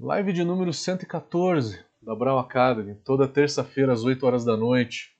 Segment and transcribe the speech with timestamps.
[0.00, 5.16] Live de número 114 da Brown Academy, toda terça-feira às 8 horas da noite.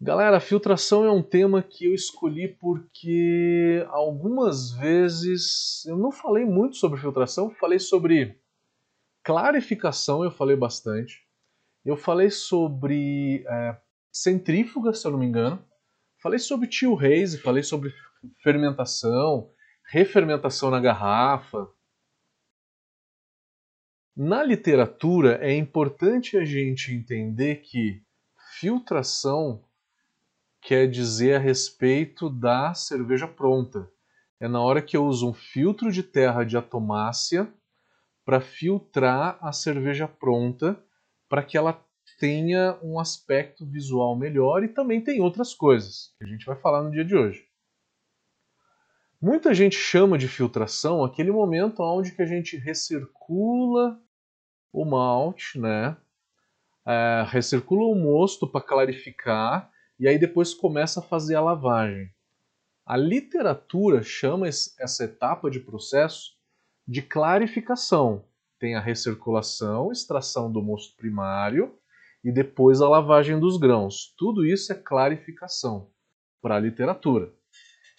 [0.00, 6.76] Galera, filtração é um tema que eu escolhi porque algumas vezes eu não falei muito
[6.76, 8.40] sobre filtração, falei sobre
[9.24, 11.26] clarificação, eu falei bastante.
[11.84, 13.76] Eu falei sobre é,
[14.12, 15.60] centrífuga, se eu não me engano.
[16.22, 17.92] Falei sobre tio Reis, falei sobre
[18.40, 19.50] fermentação,
[19.90, 21.68] refermentação na garrafa.
[24.22, 28.02] Na literatura é importante a gente entender que
[28.58, 29.64] filtração
[30.60, 33.90] quer dizer a respeito da cerveja pronta.
[34.38, 37.50] É na hora que eu uso um filtro de terra de atomácia
[38.22, 40.78] para filtrar a cerveja pronta,
[41.26, 41.82] para que ela
[42.18, 46.82] tenha um aspecto visual melhor e também tem outras coisas que a gente vai falar
[46.82, 47.48] no dia de hoje.
[49.18, 53.98] Muita gente chama de filtração aquele momento onde que a gente recircula
[54.72, 55.96] o malte, né?
[56.86, 62.10] É, recircula o mosto para clarificar e aí depois começa a fazer a lavagem.
[62.86, 66.36] A literatura chama essa etapa de processo
[66.88, 68.24] de clarificação.
[68.58, 71.78] Tem a recirculação, extração do mosto primário
[72.24, 74.14] e depois a lavagem dos grãos.
[74.18, 75.90] Tudo isso é clarificação
[76.42, 77.32] para a literatura.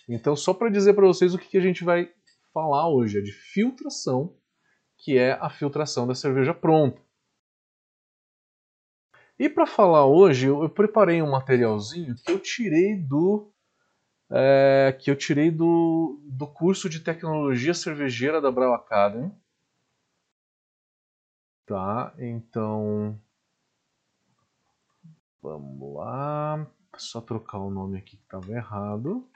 [0.09, 2.11] Então, só para dizer para vocês o que a gente vai
[2.53, 4.35] falar hoje, é de filtração,
[5.01, 7.01] que é a filtração da cerveja pronta.
[9.37, 13.51] E para falar hoje, eu, preparei um materialzinho que eu tirei do
[14.29, 19.29] é, que eu tirei do, do curso de tecnologia cervejeira da Brau Academy.
[21.65, 23.19] Tá, então
[25.41, 29.27] vamos lá, só trocar o nome aqui que estava errado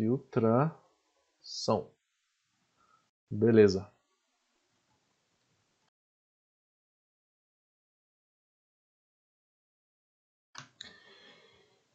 [0.00, 1.90] filtração.
[3.30, 3.88] Beleza.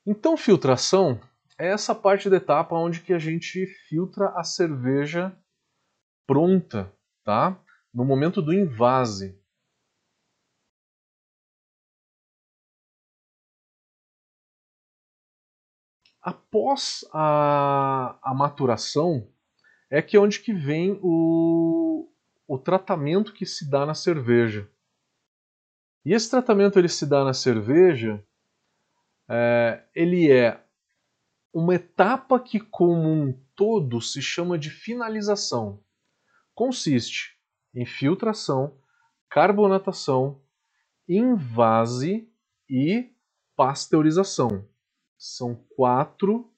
[0.05, 1.19] Então, filtração
[1.57, 5.35] é essa parte da etapa onde que a gente filtra a cerveja
[6.27, 6.93] pronta,
[7.23, 7.59] tá?
[7.93, 9.41] No momento do invase.
[16.21, 19.27] Após a, a maturação,
[19.95, 22.11] é que é onde que vem o,
[22.45, 24.69] o tratamento que se dá na cerveja.
[26.03, 28.21] E esse tratamento ele se dá na cerveja,
[29.29, 30.61] é, ele é
[31.53, 35.81] uma etapa que como um todo se chama de finalização.
[36.53, 37.39] Consiste
[37.73, 38.77] em filtração,
[39.29, 40.41] carbonatação,
[41.07, 42.29] invase
[42.69, 43.13] e
[43.55, 44.67] pasteurização.
[45.17, 46.53] São quatro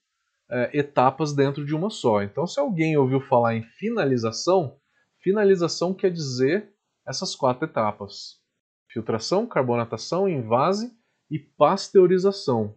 [0.49, 2.21] é, etapas dentro de uma só.
[2.21, 4.77] Então, se alguém ouviu falar em finalização,
[5.19, 6.71] finalização quer dizer
[7.05, 8.39] essas quatro etapas:
[8.87, 10.95] filtração, carbonatação, invase
[11.29, 12.75] e pasteurização.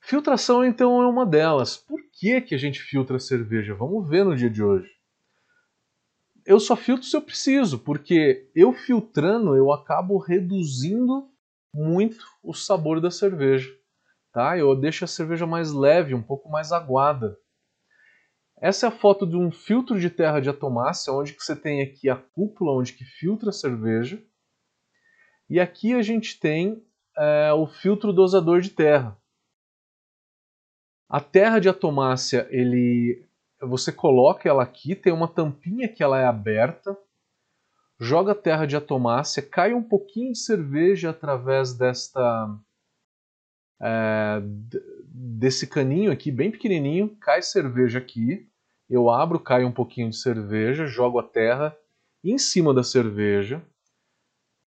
[0.00, 1.76] Filtração, então, é uma delas.
[1.76, 3.74] Por que, que a gente filtra cerveja?
[3.74, 4.90] Vamos ver no dia de hoje.
[6.46, 11.28] Eu só filtro se eu preciso, porque eu filtrando eu acabo reduzindo
[11.74, 13.70] muito o sabor da cerveja.
[14.38, 14.56] Tá?
[14.56, 17.36] Eu deixo a cerveja mais leve, um pouco mais aguada.
[18.60, 21.82] Essa é a foto de um filtro de terra de atomácia, onde que você tem
[21.82, 24.22] aqui a cúpula onde que filtra a cerveja.
[25.50, 26.80] E aqui a gente tem
[27.18, 29.20] é, o filtro dosador de terra.
[31.08, 33.26] A terra de atomácia, ele,
[33.60, 36.96] você coloca ela aqui, tem uma tampinha que ela é aberta,
[37.98, 42.56] joga a terra de atomácia, cai um pouquinho de cerveja através desta
[43.80, 44.40] é,
[45.04, 48.48] desse caninho aqui, bem pequenininho, cai cerveja aqui,
[48.88, 51.76] eu abro, cai um pouquinho de cerveja, jogo a terra
[52.24, 53.62] em cima da cerveja.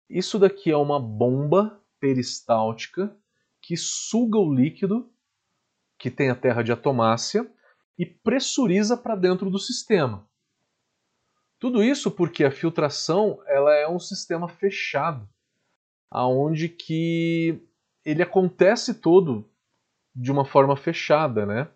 [0.09, 3.15] Isso daqui é uma bomba peristáltica
[3.61, 5.09] que suga o líquido
[5.97, 7.49] que tem a terra de atomácia
[7.97, 10.27] e pressuriza para dentro do sistema.
[11.59, 15.29] Tudo isso porque a filtração ela é um sistema fechado,
[16.09, 17.63] aonde que
[18.03, 19.49] ele acontece todo
[20.15, 21.71] de uma forma fechada, né?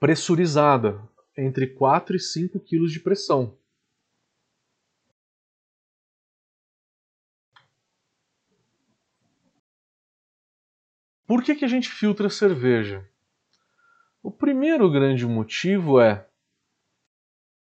[0.00, 1.02] Pressurizada,
[1.36, 3.58] entre 4 e 5 kg de pressão.
[11.26, 13.06] Por que, que a gente filtra cerveja?
[14.22, 16.26] O primeiro grande motivo é: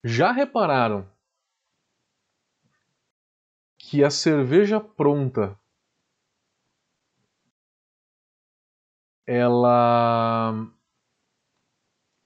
[0.04, 1.10] já repararam
[3.78, 5.58] que a cerveja pronta
[9.26, 10.54] ela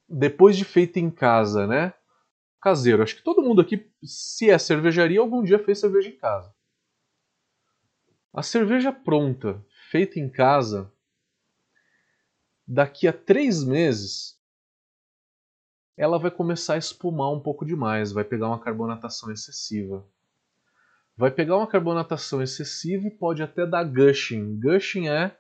[0.08, 1.94] depois de feito em casa, né?
[2.62, 3.04] Caseiro.
[3.04, 6.54] Acho que todo mundo aqui, se é cervejaria, algum dia fez cerveja em casa.
[8.34, 10.92] A cerveja pronta, feita em casa,
[12.68, 14.40] daqui a três meses,
[15.98, 20.08] ela vai começar a espumar um pouco demais, vai pegar uma carbonatação excessiva.
[21.18, 24.60] Vai pegar uma carbonatação excessiva e pode até dar gushing.
[24.60, 25.38] Gushing é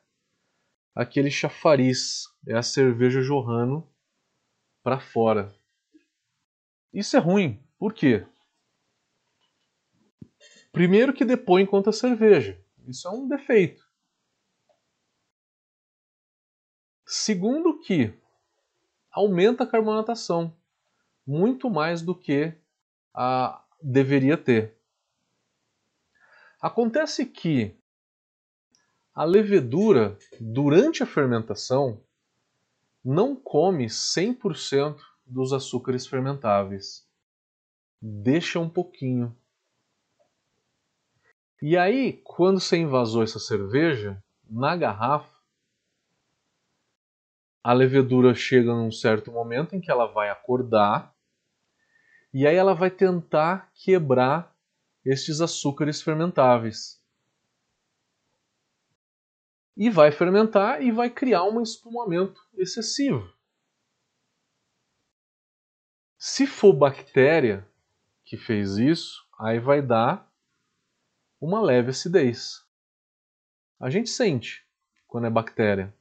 [0.95, 3.87] aquele chafariz, é a cerveja jorrando
[4.83, 5.53] para fora.
[6.93, 7.63] Isso é ruim.
[7.77, 8.25] Por quê?
[10.71, 12.59] Primeiro que depõe contra a cerveja.
[12.87, 13.87] Isso é um defeito.
[17.05, 18.13] Segundo que
[19.11, 20.55] aumenta a carbonatação
[21.25, 22.53] muito mais do que
[23.13, 24.77] a deveria ter.
[26.61, 27.78] Acontece que
[29.19, 32.01] a levedura, durante a fermentação,
[33.03, 37.05] não come 100% dos açúcares fermentáveis.
[38.01, 39.37] Deixa um pouquinho.
[41.61, 45.37] E aí, quando você invasou essa cerveja, na garrafa,
[47.61, 51.13] a levedura chega num certo momento em que ela vai acordar
[52.33, 54.55] e aí ela vai tentar quebrar
[55.03, 56.98] estes açúcares fermentáveis
[59.79, 63.33] e vai fermentar e vai criar um espumamento excessivo.
[66.17, 67.65] Se for bactéria
[68.25, 70.29] que fez isso, aí vai dar
[71.39, 72.61] uma leve acidez.
[73.79, 74.67] A gente sente
[75.07, 75.95] quando é bactéria.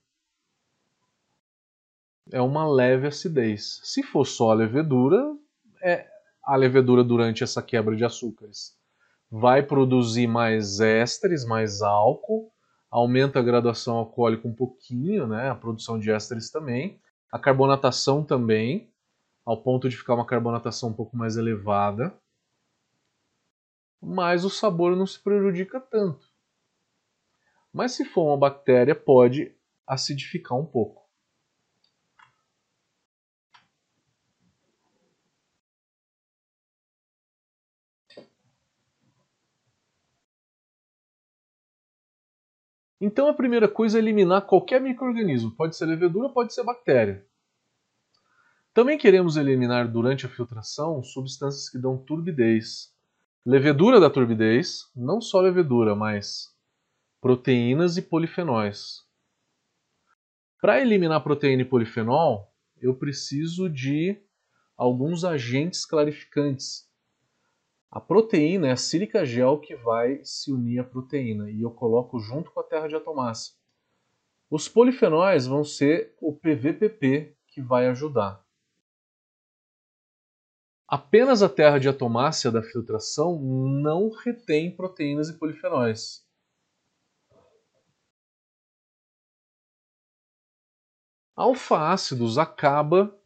[2.33, 3.81] É uma leve acidez.
[3.85, 5.37] Se for só a levedura,
[5.81, 6.11] é
[6.43, 8.77] a levedura durante essa quebra de açúcares
[9.31, 12.51] vai produzir mais ésteres, mais álcool,
[12.91, 15.51] aumenta a graduação alcoólica um pouquinho, né?
[15.51, 17.01] A produção de ésteres também,
[17.31, 18.93] a carbonatação também,
[19.45, 22.15] ao ponto de ficar uma carbonatação um pouco mais elevada.
[24.01, 26.29] Mas o sabor não se prejudica tanto.
[27.73, 29.55] Mas se for uma bactéria, pode
[29.87, 31.08] acidificar um pouco.
[43.01, 47.25] Então a primeira coisa é eliminar qualquer microorganismo, pode ser levedura, pode ser bactéria.
[48.75, 52.93] Também queremos eliminar durante a filtração substâncias que dão turbidez.
[53.47, 56.49] Levedura dá turbidez, não só levedura, mas
[57.21, 59.05] proteínas e polifenóis.
[60.61, 64.21] Para eliminar proteína e polifenol, eu preciso de
[64.77, 66.88] alguns agentes clarificantes
[67.91, 72.19] a proteína é a sílica gel que vai se unir à proteína e eu coloco
[72.19, 73.55] junto com a terra de atomácia.
[74.51, 78.45] Os polifenóis vão ser o PVPP que vai ajudar.
[80.87, 86.27] Apenas a terra de atomácia da filtração não retém proteínas e polifenóis.
[91.37, 93.18] Alfa-ácidos acaba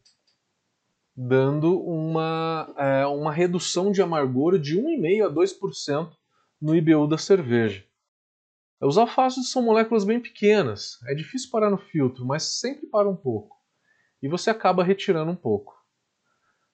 [1.15, 6.11] dando uma, é, uma redução de amargor de 1,5% a 2%
[6.61, 7.85] no IBU da cerveja.
[8.81, 13.15] Os alfácidos são moléculas bem pequenas, é difícil parar no filtro, mas sempre para um
[13.15, 13.55] pouco.
[14.21, 15.73] E você acaba retirando um pouco.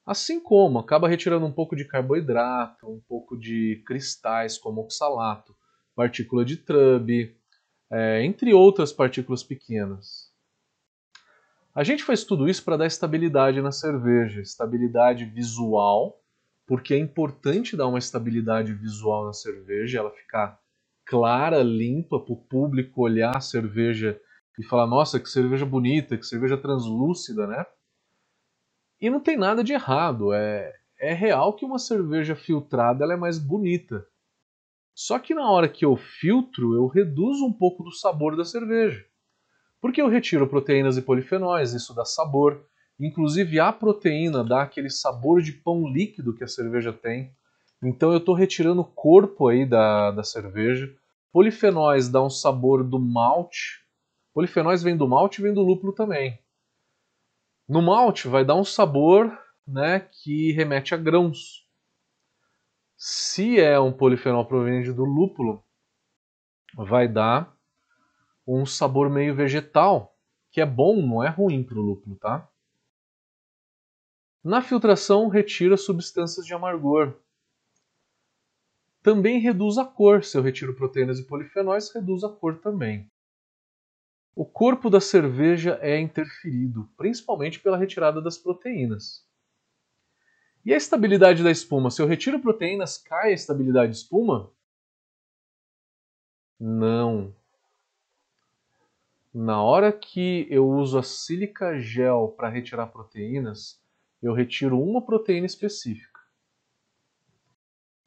[0.06, 5.56] Assim como acaba retirando um pouco de carboidrato, um pouco de cristais como oxalato,
[5.96, 7.36] partícula de trub,
[7.92, 10.29] é, entre outras partículas pequenas.
[11.80, 16.22] A gente faz tudo isso para dar estabilidade na cerveja, estabilidade visual,
[16.68, 20.60] porque é importante dar uma estabilidade visual na cerveja, ela ficar
[21.06, 24.20] clara, limpa, para o público olhar a cerveja
[24.60, 27.66] e falar: nossa, que cerveja bonita, que cerveja translúcida, né?
[29.00, 33.18] E não tem nada de errado, é, é real que uma cerveja filtrada ela é
[33.18, 34.06] mais bonita.
[34.94, 39.09] Só que na hora que eu filtro, eu reduzo um pouco do sabor da cerveja.
[39.82, 42.66] Porque eu retiro proteínas e polifenóis, isso dá sabor.
[43.00, 47.34] Inclusive a proteína dá aquele sabor de pão líquido que a cerveja tem.
[47.82, 50.94] Então eu estou retirando o corpo aí da, da cerveja.
[51.32, 53.86] Polifenóis dá um sabor do malte.
[54.34, 56.38] Polifenóis vem do malte e vem do lúpulo também.
[57.68, 59.32] No malte vai dar um sabor
[59.66, 61.66] né, que remete a grãos.
[62.98, 65.64] Se é um polifenol proveniente do lúpulo,
[66.76, 67.56] vai dar
[68.58, 70.18] um sabor meio vegetal,
[70.52, 72.50] que é bom, não é ruim para o lúpulo, tá?
[74.44, 77.14] Na filtração, retira substâncias de amargor.
[79.04, 80.24] Também reduz a cor.
[80.24, 83.10] Se eu retiro proteínas e polifenóis, reduz a cor também.
[84.36, 89.28] o corpo da cerveja é interferido, principalmente pela retirada das proteínas.
[90.64, 91.92] E a estabilidade da espuma?
[91.92, 94.52] Se eu retiro proteínas, cai a estabilidade de espuma?
[96.60, 97.36] Não.
[99.34, 103.80] Na hora que eu uso a sílica gel para retirar proteínas,
[104.22, 106.20] eu retiro uma proteína específica,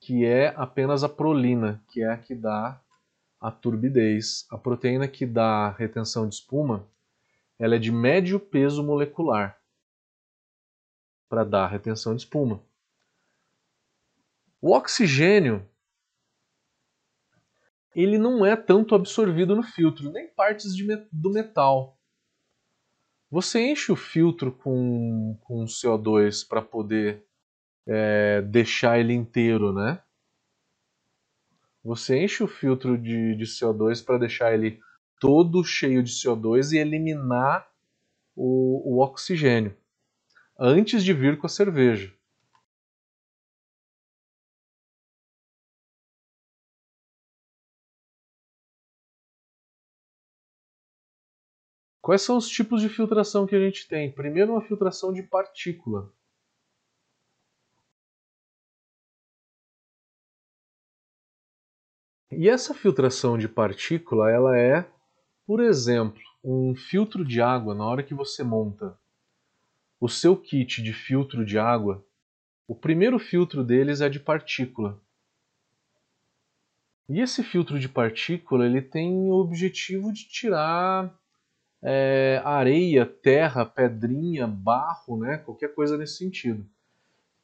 [0.00, 2.80] que é apenas a prolina, que é a que dá
[3.40, 4.46] a turbidez.
[4.50, 6.86] A proteína que dá retenção de espuma,
[7.56, 9.58] ela é de médio peso molecular
[11.28, 12.60] para dar retenção de espuma.
[14.60, 15.66] O oxigênio
[17.94, 21.98] ele não é tanto absorvido no filtro, nem partes de, do metal.
[23.30, 27.24] Você enche o filtro com, com CO2 para poder
[27.86, 30.02] é, deixar ele inteiro, né?
[31.84, 34.80] Você enche o filtro de, de CO2 para deixar ele
[35.18, 37.68] todo cheio de CO2 e eliminar
[38.36, 39.76] o, o oxigênio
[40.58, 42.12] antes de vir com a cerveja.
[52.02, 54.10] Quais são os tipos de filtração que a gente tem?
[54.10, 56.12] Primeiro, uma filtração de partícula.
[62.32, 64.90] E essa filtração de partícula, ela é,
[65.46, 68.98] por exemplo, um filtro de água na hora que você monta
[70.00, 72.04] o seu kit de filtro de água,
[72.66, 75.00] o primeiro filtro deles é de partícula.
[77.08, 81.16] E esse filtro de partícula ele tem o objetivo de tirar
[81.82, 86.64] é, areia, terra, pedrinha, barro, né, qualquer coisa nesse sentido.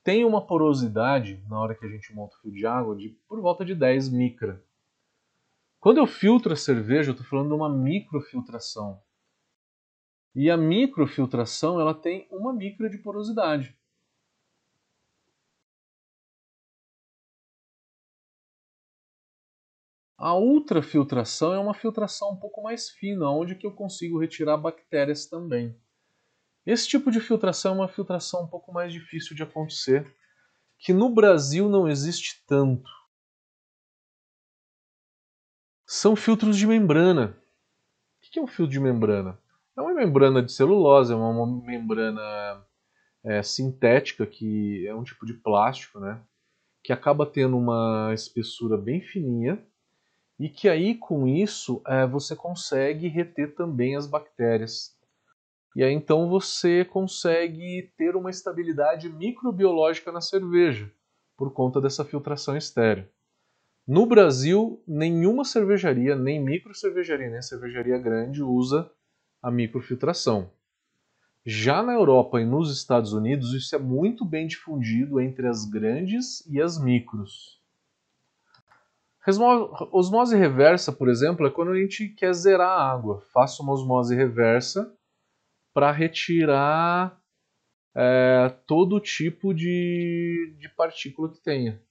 [0.04, 3.40] Tem uma porosidade na hora que a gente monta o fio de água de por
[3.40, 4.62] volta de 10 micra.
[5.80, 9.00] Quando eu filtro a cerveja, eu estou falando de uma microfiltração.
[10.34, 13.77] E a microfiltração ela tem uma micra de porosidade.
[20.18, 25.26] A ultrafiltração é uma filtração um pouco mais fina, onde que eu consigo retirar bactérias
[25.26, 25.80] também.
[26.66, 30.12] Esse tipo de filtração é uma filtração um pouco mais difícil de acontecer,
[30.76, 32.90] que no Brasil não existe tanto.
[35.86, 37.36] São filtros de membrana.
[38.16, 39.38] O que é um filtro de membrana?
[39.76, 42.66] É uma membrana de celulose, é uma membrana
[43.22, 46.20] é, sintética, que é um tipo de plástico, né?
[46.82, 49.64] Que acaba tendo uma espessura bem fininha
[50.38, 54.96] e que aí com isso é, você consegue reter também as bactérias.
[55.74, 60.90] E aí então você consegue ter uma estabilidade microbiológica na cerveja
[61.36, 63.08] por conta dessa filtração estéreo.
[63.86, 68.90] No Brasil, nenhuma cervejaria, nem micro cervejaria, nem cervejaria grande usa
[69.42, 70.50] a microfiltração.
[71.46, 76.44] Já na Europa e nos Estados Unidos, isso é muito bem difundido entre as grandes
[76.46, 77.57] e as micros.
[79.92, 83.20] Osmose reversa, por exemplo, é quando a gente quer zerar a água.
[83.32, 84.90] Faço uma osmose reversa
[85.74, 87.20] para retirar
[87.94, 91.82] é, todo tipo de, de partícula que tenha.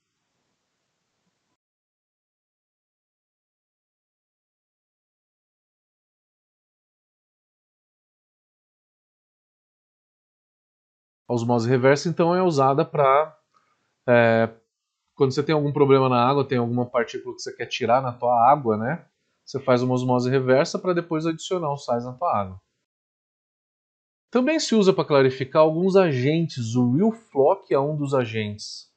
[11.30, 13.38] A osmose reversa, então, é usada para
[14.08, 14.50] é,
[15.18, 18.14] quando você tem algum problema na água, tem alguma partícula que você quer tirar na
[18.14, 19.04] tua água, né?
[19.44, 22.62] Você faz uma osmose reversa para depois adicionar o sais na tua água.
[24.30, 26.76] Também se usa para clarificar alguns agentes.
[26.76, 28.94] O Real Flock é um dos agentes.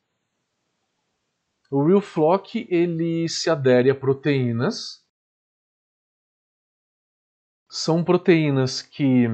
[1.70, 5.02] O Real Flock ele se adere a proteínas.
[7.70, 9.26] São proteínas que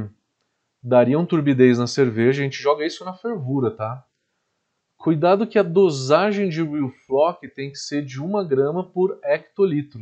[0.81, 2.43] dariam turbidez na cerveja.
[2.43, 4.07] A gente joga isso na fervura, tá?
[5.07, 10.01] Cuidado que a dosagem de Real Flock tem que ser de 1 grama por hectolitro.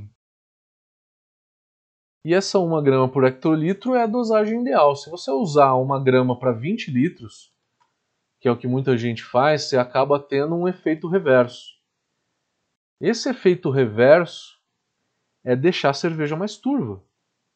[2.24, 4.96] E essa 1 grama por hectolitro é a dosagem ideal.
[4.96, 7.52] Se você usar 1 grama para 20 litros,
[8.40, 11.74] que é o que muita gente faz, você acaba tendo um efeito reverso.
[12.98, 14.58] Esse efeito reverso
[15.44, 17.04] é deixar a cerveja mais turva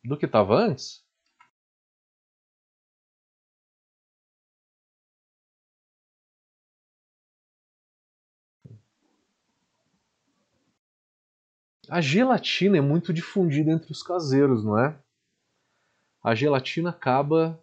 [0.04, 1.02] do que estava antes.
[11.90, 14.98] A gelatina é muito difundida entre os caseiros, não é?
[16.22, 17.58] A gelatina acaba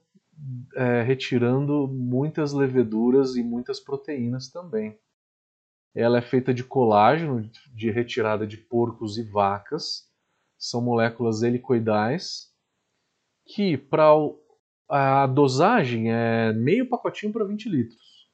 [0.76, 4.98] é, retirando muitas leveduras e muitas proteínas também.
[5.94, 10.10] Ela é feita de colágeno, de retirada de porcos e vacas.
[10.58, 12.52] São moléculas helicoidais
[13.46, 14.08] que para
[14.90, 18.30] a dosagem é meio pacotinho para 20 litros.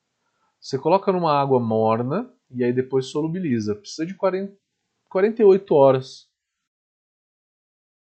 [0.59, 3.75] Você coloca numa água morna e aí depois solubiliza.
[3.75, 4.55] Precisa de 40,
[5.11, 6.31] 48 horas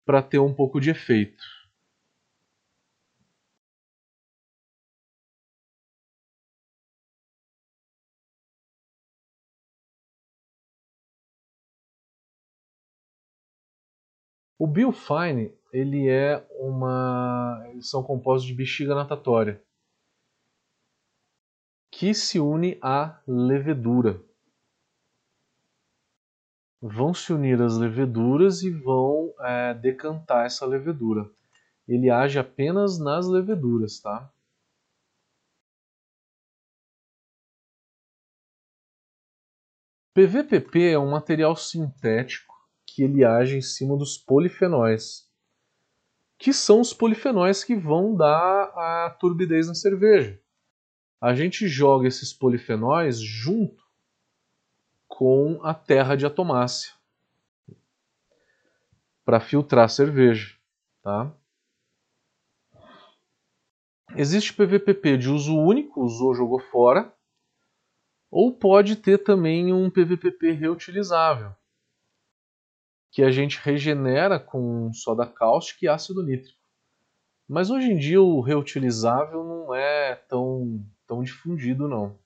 [0.06, 1.44] para ter um pouco de efeito.
[14.58, 17.62] O Biofine, ele é uma.
[17.68, 19.62] Eles são compostos de bexiga natatória
[21.90, 24.22] que se une à levedura.
[26.80, 31.30] Vão se unir as leveduras e vão é, decantar essa levedura.
[31.88, 34.30] Ele age apenas nas leveduras, tá?
[40.16, 42.54] PVPP é um material sintético
[42.86, 45.30] que ele age em cima dos polifenóis,
[46.38, 50.40] que são os polifenóis que vão dar a turbidez na cerveja.
[51.20, 53.85] A gente joga esses polifenóis junto
[55.16, 56.92] com a terra de atomácia
[59.24, 60.54] para filtrar cerveja,
[61.02, 61.34] tá?
[64.14, 67.10] Existe PVPP de uso único, usou, jogou fora,
[68.30, 71.56] ou pode ter também um PVPP reutilizável,
[73.10, 76.60] que a gente regenera com soda cáustica e ácido nítrico.
[77.48, 82.18] Mas hoje em dia o reutilizável não é tão, tão difundido não.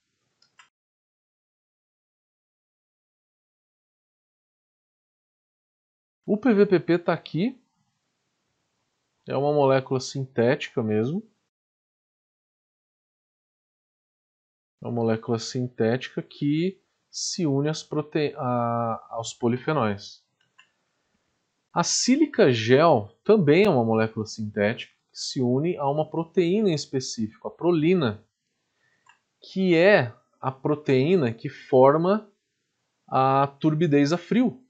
[6.33, 7.61] O PVPP está aqui,
[9.27, 11.29] é uma molécula sintética mesmo.
[14.81, 18.33] É uma molécula sintética que se une às prote...
[18.37, 19.09] a...
[19.11, 20.25] aos polifenóis.
[21.73, 26.75] A sílica gel também é uma molécula sintética que se une a uma proteína em
[26.75, 28.25] específico, a prolina,
[29.43, 32.31] que é a proteína que forma
[33.09, 34.64] a turbidez a frio.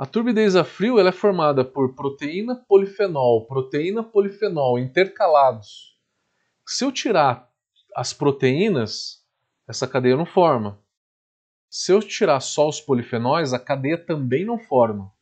[0.00, 5.94] A turbidez a frio ela é formada por proteína polifenol, proteína polifenol intercalados.
[6.66, 7.52] Se eu tirar
[7.94, 9.22] as proteínas,
[9.68, 10.82] essa cadeia não forma.
[11.68, 15.12] Se eu tirar só os polifenóis, a cadeia também não forma.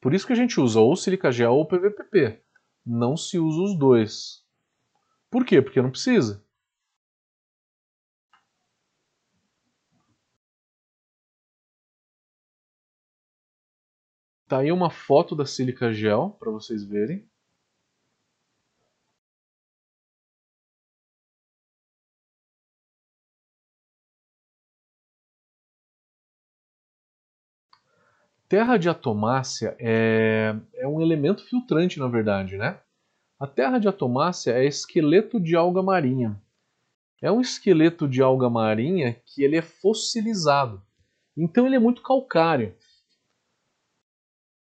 [0.00, 2.42] Por isso que a gente usa ou silica gel ou PVPP.
[2.84, 4.44] Não se usa os dois.
[5.30, 5.62] Por quê?
[5.62, 6.44] Porque não precisa.
[14.52, 17.26] Tá aí uma foto da silica gel para vocês verem.
[28.46, 32.78] terra de atomácia é, é um elemento filtrante, na verdade, né?
[33.40, 36.38] A terra de atomácia é esqueleto de alga marinha.
[37.22, 40.82] É um esqueleto de alga marinha que ele é fossilizado.
[41.34, 42.76] Então ele é muito calcário.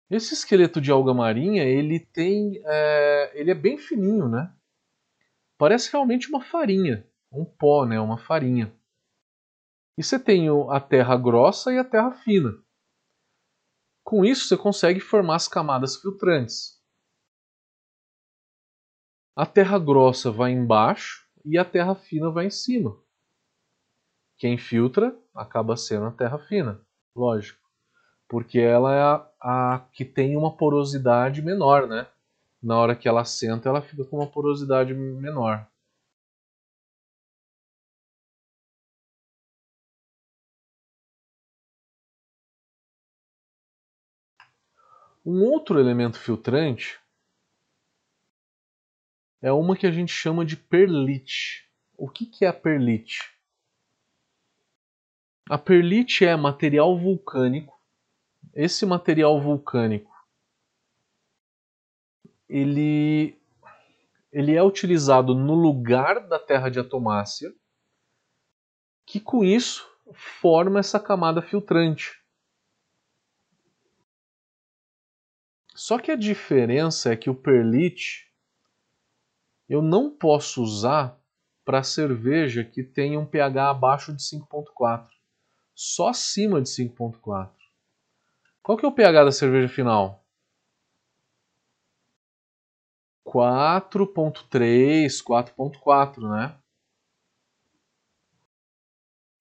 [0.10, 4.54] Esse esqueleto de alga marinha, ele tem, é, ele é bem fininho, né?
[5.58, 8.00] Parece realmente uma farinha, um pó, né?
[8.00, 8.74] Uma farinha.
[9.98, 12.52] E você tem a terra grossa e a terra fina.
[14.04, 16.82] Com isso, você consegue formar as camadas filtrantes.
[19.36, 22.98] A terra grossa vai embaixo e a terra fina vai em cima.
[24.38, 26.80] Quem filtra acaba sendo a terra fina,
[27.16, 27.60] lógico,
[28.30, 32.08] porque ela é a, a que tem uma porosidade menor, né?
[32.62, 35.68] Na hora que ela senta, ela fica com uma porosidade menor.
[45.26, 47.00] Um outro elemento filtrante
[49.42, 51.70] é uma que a gente chama de perlite.
[51.98, 53.38] O que, que é a perlite?
[55.50, 57.77] A perlite é material vulcânico.
[58.58, 60.12] Esse material vulcânico
[62.50, 63.40] ele,
[64.32, 67.54] ele é utilizado no lugar da terra de atomácia,
[69.06, 72.20] que com isso forma essa camada filtrante.
[75.76, 78.26] Só que a diferença é que o perlite
[79.70, 81.16] eu não posso usar
[81.64, 85.10] para cerveja que tenha um pH abaixo de 5.4.
[85.76, 87.57] Só acima de 5.4.
[88.68, 90.22] Qual que é o pH da cerveja final?
[93.26, 96.54] 4.3, 4.4, né?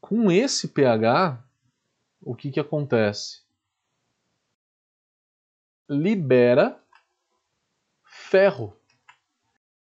[0.00, 1.44] Com esse pH,
[2.22, 3.44] o que, que acontece?
[5.90, 6.80] libera
[8.04, 8.78] ferro.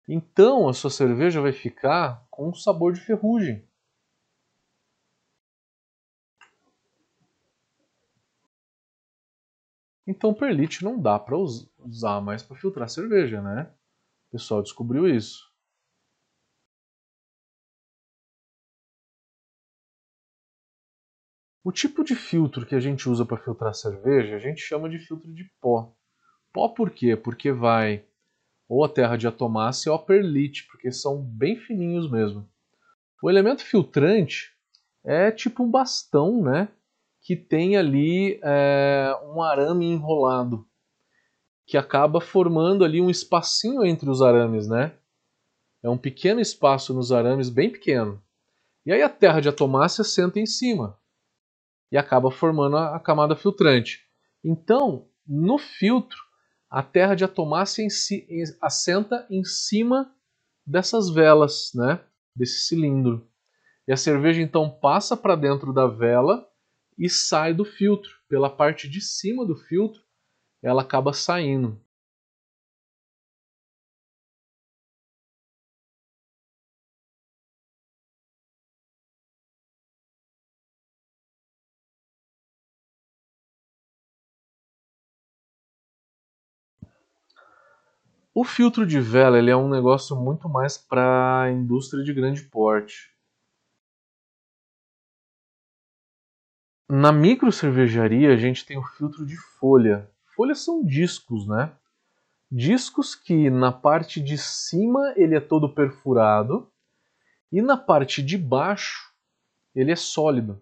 [0.09, 3.63] Então a sua cerveja vai ficar com um sabor de ferrugem.
[10.07, 13.71] Então perlite não dá para usar mais para filtrar cerveja, né?
[14.29, 15.51] O pessoal descobriu isso.
[21.63, 24.99] O tipo de filtro que a gente usa para filtrar cerveja, a gente chama de
[24.99, 25.91] filtro de pó.
[26.53, 27.15] Pó por quê?
[27.15, 28.05] Porque vai
[28.69, 32.47] ou a terra de atomácia ou a perlite, porque são bem fininhos mesmo.
[33.21, 34.53] O elemento filtrante
[35.03, 36.69] é tipo um bastão, né?
[37.25, 40.65] Que tem ali é, um arame enrolado,
[41.65, 44.95] que acaba formando ali um espacinho entre os arames, né?
[45.83, 48.21] É um pequeno espaço nos arames, bem pequeno.
[48.85, 50.97] E aí a terra de atomácia senta em cima
[51.91, 54.01] e acaba formando a, a camada filtrante.
[54.43, 56.17] Então, no filtro,
[56.69, 60.13] a terra de atomácia em si, em, assenta em cima
[60.65, 61.99] dessas velas, né?
[62.35, 63.27] desse cilindro.
[63.87, 66.45] E a cerveja então passa para dentro da vela
[66.97, 68.11] e sai do filtro.
[68.27, 70.01] Pela parte de cima do filtro,
[70.61, 71.81] ela acaba saindo.
[88.35, 92.43] O filtro de vela ele é um negócio muito mais para a indústria de grande
[92.43, 93.14] porte.
[96.89, 100.07] Na micro cervejaria a gente tem o filtro de folha.
[100.35, 101.75] Folhas são discos, né?
[102.51, 106.71] Discos que na parte de cima ele é todo perfurado
[107.51, 109.11] e na parte de baixo
[109.73, 110.61] ele é sólido.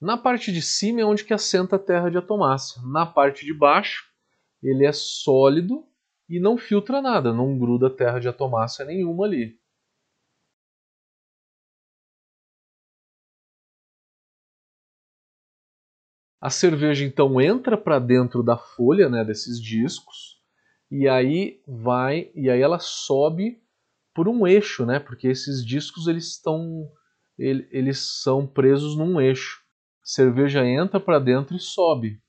[0.00, 2.80] Na parte de cima é onde que assenta a terra de atomácia.
[2.82, 4.08] Na parte de baixo
[4.62, 5.86] ele é sólido
[6.26, 9.57] e não filtra nada, não gruda terra de atomácia nenhuma ali.
[16.40, 20.38] A cerveja então entra para dentro da folha, né, desses discos,
[20.90, 23.60] e aí vai, e aí ela sobe
[24.14, 24.98] por um eixo, né?
[24.98, 26.90] Porque esses discos eles estão
[27.38, 29.60] eles são presos num eixo.
[30.02, 32.20] A cerveja entra para dentro e sobe.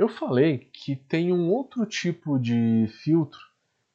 [0.00, 3.38] Eu falei que tem um outro tipo de filtro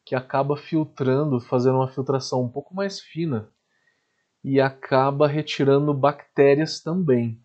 [0.06, 3.50] que acaba filtrando, fazendo uma filtração um pouco mais fina
[4.44, 7.42] e acaba retirando bactérias também.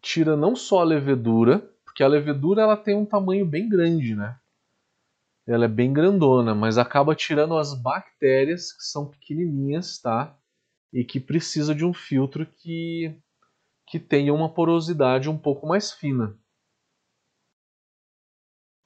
[0.00, 4.38] Tira não só a levedura, porque a levedura ela tem um tamanho bem grande, né?
[5.48, 10.38] Ela é bem grandona, mas acaba tirando as bactérias que são pequenininhas, tá?
[10.92, 13.20] E que precisa de um filtro que
[13.84, 16.38] que tenha uma porosidade um pouco mais fina.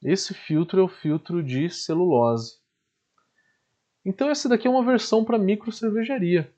[0.03, 2.57] Esse filtro é o filtro de celulose.
[4.05, 6.53] Então essa daqui é uma versão para micro cervejaria.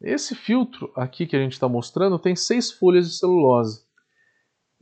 [0.00, 3.86] Esse filtro aqui que a gente está mostrando tem seis folhas de celulose.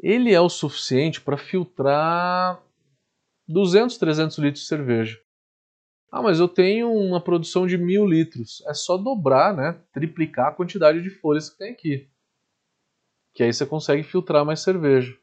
[0.00, 2.60] Ele é o suficiente para filtrar
[3.46, 5.20] 200, 300 litros de cerveja.
[6.10, 8.62] Ah, mas eu tenho uma produção de mil litros.
[8.66, 9.78] É só dobrar, né?
[9.92, 12.08] Triplicar a quantidade de folhas que tem aqui.
[13.34, 15.16] Que aí você consegue filtrar mais cerveja.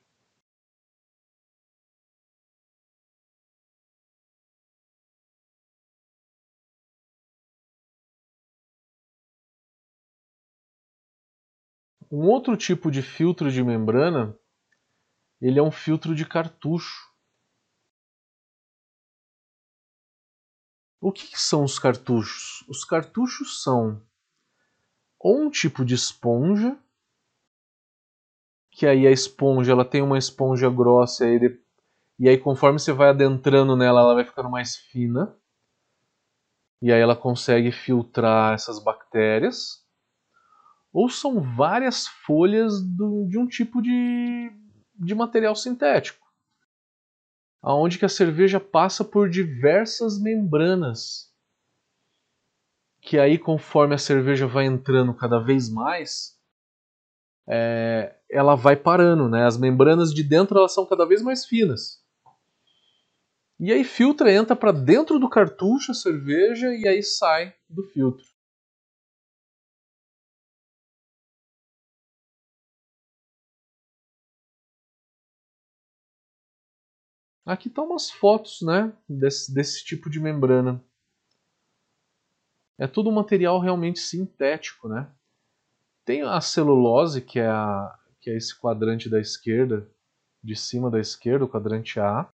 [12.11, 14.35] Um outro tipo de filtro de membrana,
[15.39, 17.07] ele é um filtro de cartucho.
[20.99, 22.65] O que, são os cartuchos?
[22.67, 24.01] Os cartuchos são
[25.19, 26.77] ou um tipo de esponja,
[28.71, 31.59] que aí a esponja ela tem uma esponja grossa e aí,
[32.17, 35.35] e aí conforme você vai adentrando nela ela vai ficando mais fina
[36.81, 39.85] e aí ela consegue filtrar essas bactérias
[40.91, 44.51] ou são várias folhas do, de um tipo de,
[44.95, 46.27] de material sintético,
[47.61, 51.31] aonde que a cerveja passa por diversas membranas,
[53.01, 56.37] que aí conforme a cerveja vai entrando cada vez mais,
[57.47, 59.45] é, ela vai parando, né?
[59.45, 62.03] As membranas de dentro elas são cada vez mais finas.
[63.59, 68.25] E aí filtra, entra para dentro do cartucho a cerveja e aí sai do filtro.
[77.49, 80.79] Aqui estão tá umas fotos né, desse, desse tipo de membrana.
[82.77, 85.11] É tudo material realmente sintético, né?
[86.05, 89.89] Tem a celulose, que é, a, que é esse quadrante da esquerda,
[90.43, 92.31] de cima da esquerda, o quadrante A.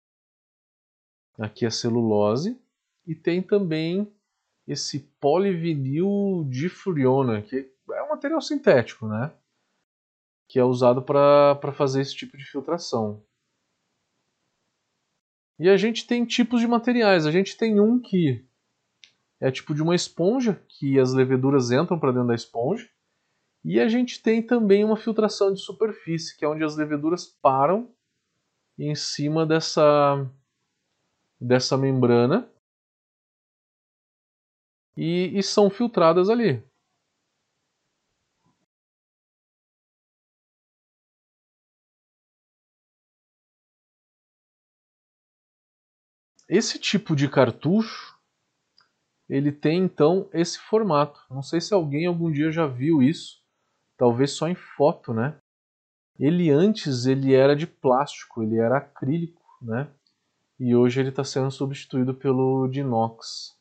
[1.38, 2.60] Aqui é celulose.
[3.06, 4.12] E tem também
[4.66, 9.32] esse polivinil difuriona, que é um material sintético, né?
[10.48, 13.22] Que é usado para fazer esse tipo de filtração.
[15.58, 17.26] E a gente tem tipos de materiais.
[17.26, 18.44] A gente tem um que
[19.40, 22.88] é tipo de uma esponja, que as leveduras entram para dentro da esponja.
[23.64, 27.90] E a gente tem também uma filtração de superfície, que é onde as leveduras param
[28.78, 30.28] em cima dessa,
[31.40, 32.50] dessa membrana
[34.96, 36.62] e, e são filtradas ali.
[46.48, 48.18] Esse tipo de cartucho,
[49.28, 51.18] ele tem então esse formato.
[51.30, 53.42] Não sei se alguém algum dia já viu isso,
[53.96, 55.40] talvez só em foto, né?
[56.18, 59.90] Ele antes ele era de plástico, ele era acrílico, né?
[60.60, 63.58] E hoje ele está sendo substituído pelo de inox.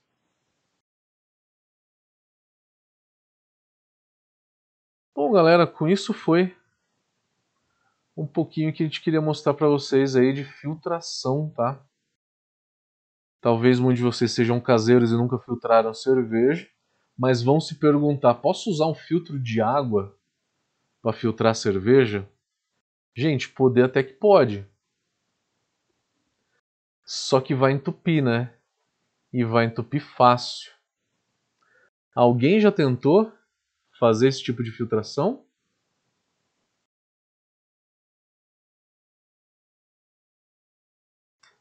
[5.16, 6.56] Bom, galera, com isso foi
[8.16, 11.84] um pouquinho que a gente queria mostrar para vocês aí de filtração, tá?
[13.44, 16.66] Talvez muitos de vocês sejam caseiros e nunca filtraram cerveja,
[17.18, 20.18] mas vão se perguntar: posso usar um filtro de água
[21.02, 22.26] para filtrar cerveja?
[23.14, 24.66] Gente, poder até que pode.
[27.04, 28.54] Só que vai entupir, né?
[29.34, 30.72] E vai entupir fácil.
[32.16, 33.30] Alguém já tentou
[34.00, 35.44] fazer esse tipo de filtração?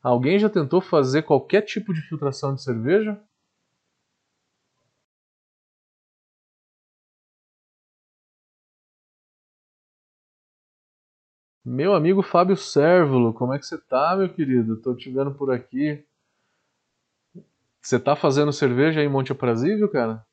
[0.03, 3.23] Alguém já tentou fazer qualquer tipo de filtração de cerveja?
[11.65, 14.81] Meu amigo Fábio Sérvulo, como é que você tá, meu querido?
[14.83, 16.05] Tô te vendo por aqui.
[17.81, 20.27] Você tá fazendo cerveja aí em Monte Aprazível, cara?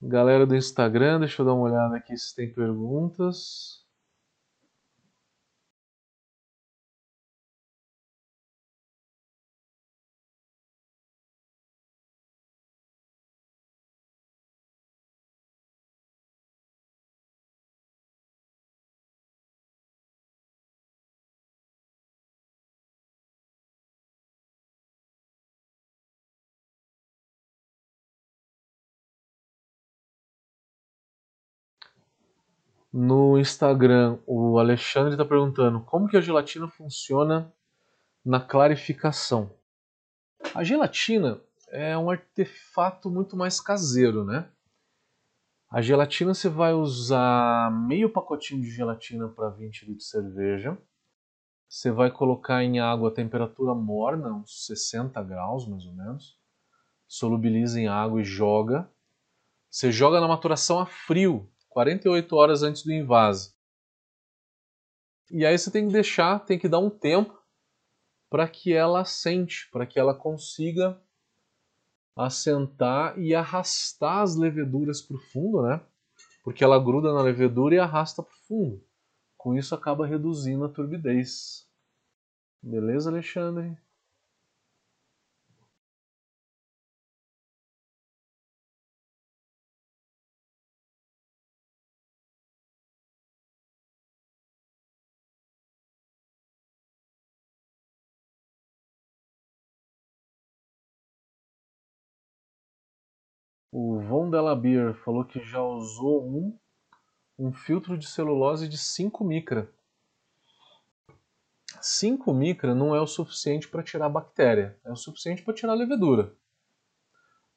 [0.00, 3.77] Galera do Instagram, deixa eu dar uma olhada aqui se tem perguntas.
[32.92, 37.52] No Instagram, o Alexandre está perguntando como que a gelatina funciona
[38.24, 39.54] na clarificação.
[40.54, 44.50] A gelatina é um artefato muito mais caseiro, né?
[45.70, 50.78] A gelatina você vai usar meio pacotinho de gelatina para 20 litros de cerveja.
[51.68, 56.38] Você vai colocar em água a temperatura morna, uns 60 graus mais ou menos.
[57.06, 58.90] Solubiliza em água e joga.
[59.70, 61.46] Você joga na maturação a frio,
[61.78, 63.54] 48 horas antes do invase.
[65.30, 67.40] E aí você tem que deixar, tem que dar um tempo
[68.28, 71.00] para que ela assente, para que ela consiga
[72.16, 75.80] assentar e arrastar as leveduras para o fundo, né?
[76.42, 78.84] Porque ela gruda na levedura e arrasta para o fundo.
[79.36, 81.64] Com isso acaba reduzindo a turbidez.
[82.60, 83.78] Beleza, Alexandre?
[103.80, 104.28] O Von
[104.60, 106.58] Beer falou que já usou um,
[107.38, 109.72] um filtro de celulose de 5 micra.
[111.80, 115.74] 5 micra não é o suficiente para tirar a bactéria, é o suficiente para tirar
[115.74, 116.34] a levedura.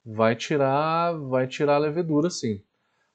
[0.06, 2.62] Vai tirar, vai tirar a levedura sim.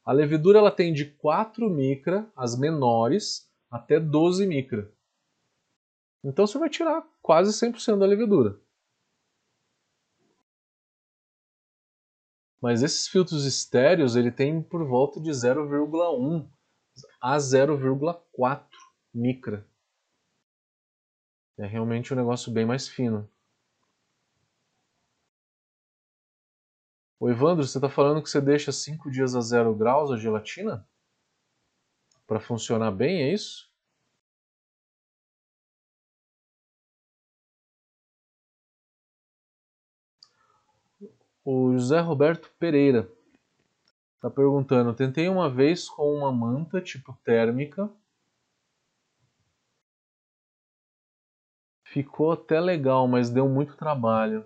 [0.04, 4.92] A levedura ela tem de 4 micra, as menores, até 12 micra.
[6.22, 8.60] Então você vai tirar quase 100% da levedura.
[12.68, 16.52] Mas esses filtros estéreos ele tem por volta de 0,1
[17.22, 18.68] a 0,4
[19.14, 19.66] micra.
[21.58, 23.32] É realmente um negócio bem mais fino.
[27.18, 30.86] O Evandro, você está falando que você deixa 5 dias a 0 graus a gelatina?
[32.28, 33.67] Para funcionar bem, é isso?
[41.50, 43.10] O José Roberto Pereira
[44.16, 47.90] está perguntando: tentei uma vez com uma manta tipo térmica.
[51.86, 54.46] Ficou até legal, mas deu muito trabalho.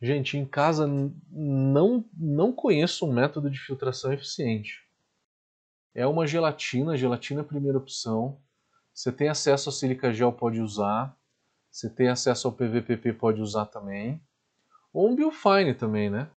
[0.00, 4.88] Gente, em casa não, não conheço um método de filtração eficiente.
[5.92, 8.40] É uma gelatina, gelatina é a primeira opção.
[8.94, 11.18] Você tem acesso a sílica gel, pode usar.
[11.72, 14.22] Você tem acesso ao PVPP, pode usar também.
[14.96, 16.30] Ou um Biofine também, né?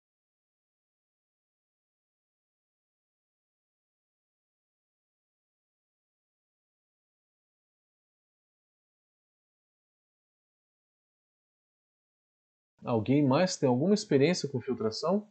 [12.84, 15.30] Alguém mais tem alguma experiência com filtração?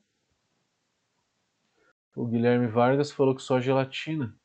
[2.14, 4.38] O Guilherme Vargas falou que só gelatina.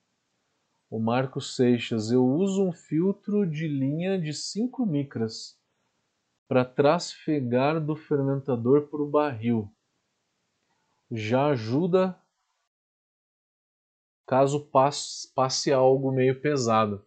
[0.90, 5.61] O Marcos Seixas, eu uso um filtro de linha de 5 micras
[6.52, 9.74] para trasfegar do fermentador para o barril.
[11.10, 12.22] Já ajuda
[14.28, 17.06] caso passe, algo meio pesado.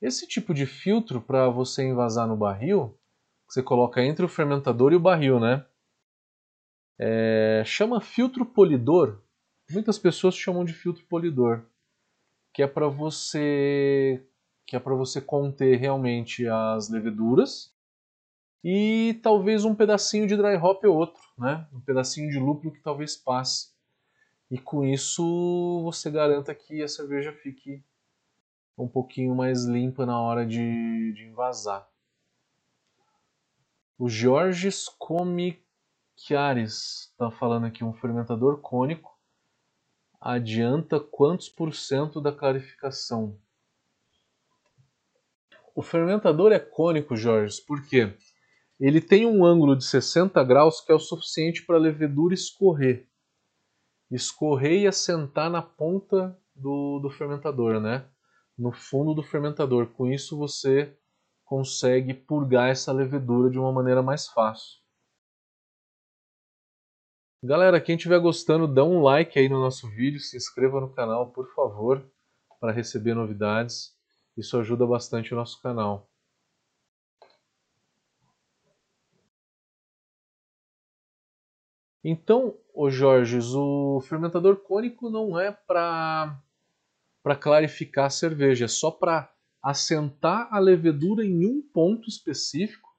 [0.00, 2.98] Esse tipo de filtro para você envasar no barril
[3.46, 5.66] você coloca entre o fermentador e o barril, né?
[6.98, 9.22] É, chama filtro polidor.
[9.70, 11.66] Muitas pessoas chamam de filtro polidor,
[12.50, 14.26] que é para você
[14.66, 17.73] que é para você conter realmente as leveduras
[18.64, 21.68] e talvez um pedacinho de dry hop ou outro, né?
[21.70, 23.74] Um pedacinho de lúpulo que talvez passe.
[24.50, 27.84] E com isso você garanta que a cerveja fique
[28.78, 31.86] um pouquinho mais limpa na hora de, de envasar.
[33.98, 35.60] O Georges Comichiares
[37.10, 39.14] está falando aqui, um fermentador cônico
[40.18, 43.38] adianta quantos por cento da clarificação?
[45.74, 48.16] O fermentador é cônico, Jorge, porque
[48.78, 53.08] ele tem um ângulo de 60 graus que é o suficiente para a levedura escorrer.
[54.10, 58.08] Escorrer e assentar na ponta do, do fermentador, né?
[58.56, 59.86] No fundo do fermentador.
[59.88, 60.96] Com isso você
[61.44, 64.82] consegue purgar essa levedura de uma maneira mais fácil.
[67.42, 71.30] Galera, quem estiver gostando, dá um like aí no nosso vídeo, se inscreva no canal,
[71.30, 72.10] por favor,
[72.58, 73.94] para receber novidades.
[74.34, 76.10] Isso ajuda bastante o nosso canal.
[82.04, 86.38] Então, o Jorge, o fermentador cônico não é para
[87.40, 92.90] clarificar a cerveja, é só para assentar a levedura em um ponto específico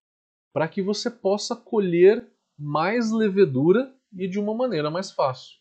[0.52, 5.58] para que você possa colher mais levedura e de uma maneira mais fácil.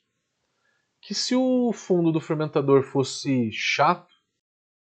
[1.03, 4.15] Que se o fundo do fermentador fosse chato,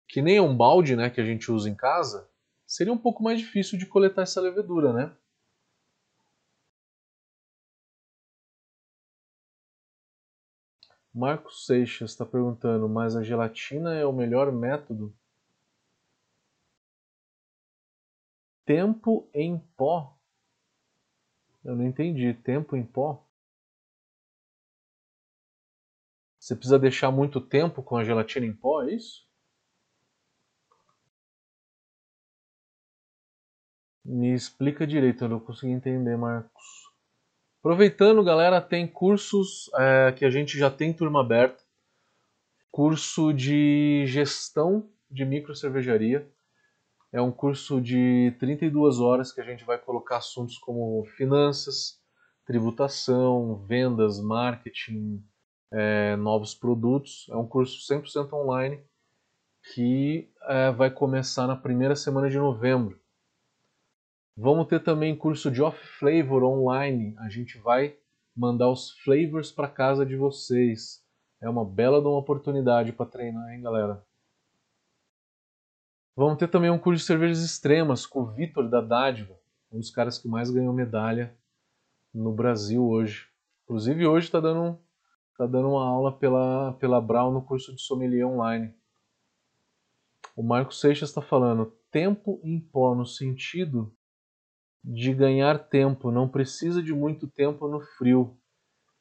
[0.09, 2.31] que nem é um balde né, que a gente usa em casa,
[2.67, 5.15] seria um pouco mais difícil de coletar essa levedura, né?
[11.19, 15.13] Marcos Seixas está perguntando, mas a gelatina é o melhor método
[18.65, 20.17] Tempo em pó?
[21.65, 22.35] Eu não entendi.
[22.35, 23.27] Tempo em pó?
[26.39, 29.27] Você precisa deixar muito tempo com a gelatina em pó, é isso?
[34.05, 36.78] Me explica direito, eu não consegui entender, Marcos.
[37.61, 41.63] Aproveitando, galera, tem cursos é, que a gente já tem turma aberta.
[42.71, 46.29] Curso de gestão de micro cervejaria.
[47.13, 52.01] É um curso de 32 horas que a gente vai colocar assuntos como finanças,
[52.47, 55.21] tributação, vendas, marketing,
[55.73, 57.27] é, novos produtos.
[57.29, 58.81] É um curso 100% online
[59.75, 63.01] que é, vai começar na primeira semana de novembro.
[64.41, 67.13] Vamos ter também curso de off flavor online.
[67.19, 67.97] A gente vai
[68.37, 71.05] mandar os flavors para casa de vocês.
[71.41, 74.01] É uma bela uma oportunidade para treinar, hein, galera?
[76.15, 79.37] Vamos ter também um curso de cervejas extremas com o Vitor da Dádiva,
[79.73, 81.37] um dos caras que mais ganhou medalha
[82.15, 83.27] no Brasil hoje.
[83.65, 84.79] Inclusive hoje está dando,
[85.37, 88.73] tá dando uma aula pela, pela Brown no curso de sommelier online.
[90.37, 93.93] O Marco Seixas está falando tempo em pó no sentido
[94.83, 96.11] de ganhar tempo.
[96.11, 98.37] Não precisa de muito tempo no frio.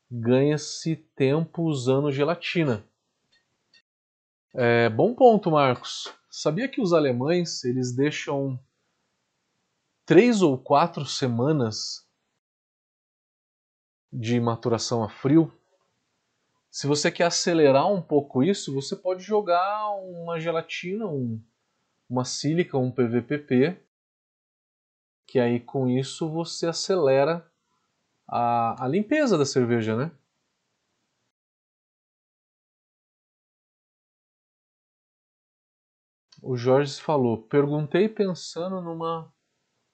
[0.10, 2.84] Ganha-se tempo usando gelatina.
[4.54, 6.14] É, bom ponto, Marcos.
[6.30, 8.60] Sabia que os alemães eles deixam
[10.06, 12.08] três ou quatro semanas
[14.12, 15.52] de maturação a frio.
[16.70, 21.42] Se você quer acelerar um pouco isso, você pode jogar uma gelatina, um,
[22.10, 23.78] uma sílica, um PVPP,
[25.28, 27.46] que aí com isso você acelera
[28.28, 30.12] a, a limpeza da cerveja, né?
[36.42, 39.32] O Jorge falou: perguntei pensando numa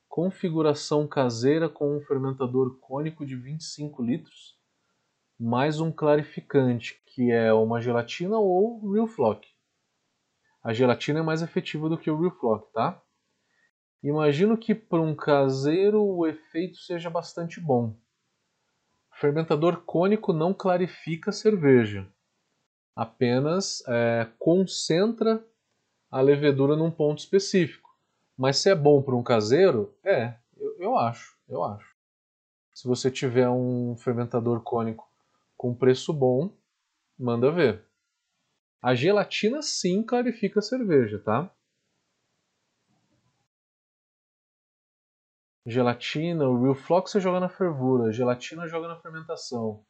[0.08, 4.56] configuração caseira com um fermentador cônico de 25 litros,
[5.40, 9.48] mais um clarificante, que é uma gelatina ou Real Flock.
[10.64, 13.03] A gelatina é mais efetiva do que o Real Flock, tá?
[14.04, 17.96] Imagino que para um caseiro o efeito seja bastante bom.
[19.14, 22.06] Fermentador cônico não clarifica a cerveja,
[22.94, 25.42] apenas é, concentra
[26.12, 27.90] a levedura num ponto específico.
[28.38, 31.96] Mas se é bom para um caseiro, é, eu, eu acho, eu acho.
[32.74, 35.10] Se você tiver um fermentador cônico
[35.56, 36.50] com preço bom,
[37.18, 37.86] manda ver.
[38.82, 41.50] A gelatina sim clarifica a cerveja, tá?
[45.66, 49.86] Gelatina, o Real Flock você joga na fervura, gelatina joga na fermentação.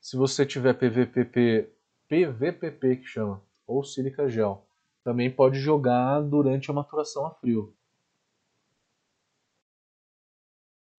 [0.00, 1.70] Se você tiver PVPP,
[2.08, 4.66] PVPP que chama, ou sílica gel,
[5.02, 7.74] também pode jogar durante a maturação a frio.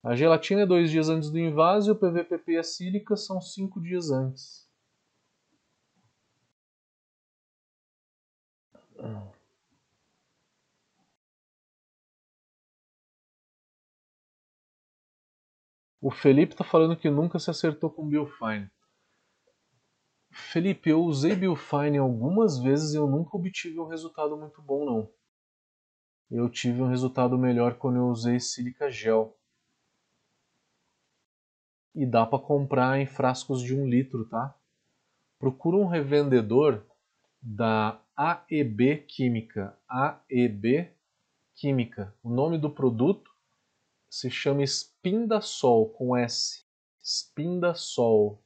[0.03, 3.41] A gelatina é dois dias antes do invase e o PVPP e a sílica são
[3.41, 4.69] cinco dias antes.
[16.05, 18.69] O Felipe está falando que nunca se acertou com Biofine.
[20.29, 25.11] Felipe, eu usei Biofine algumas vezes e eu nunca obtive um resultado muito bom, não.
[26.29, 29.35] Eu tive um resultado melhor quando eu usei Silica Gel.
[31.95, 34.55] E dá para comprar em frascos de um litro, tá?
[35.39, 36.85] Procura um revendedor
[37.41, 39.75] da AEB Química.
[39.89, 40.87] AEB
[41.55, 42.15] Química.
[42.21, 43.31] O nome do produto
[44.07, 44.63] se chama
[45.05, 46.65] Spindasol, com S.
[46.99, 48.43] Spindasol.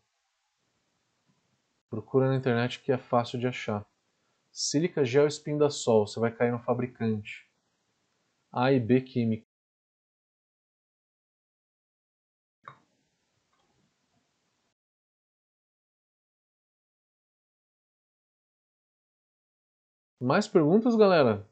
[1.90, 3.88] Procura na internet que é fácil de achar.
[4.52, 7.50] Sílica gel espinda-sol, você vai cair no fabricante.
[8.52, 9.48] A e B química.
[20.20, 21.49] Mais perguntas, galera?